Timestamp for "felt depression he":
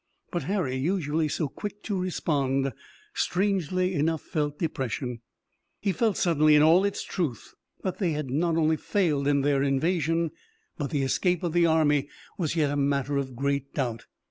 4.23-5.91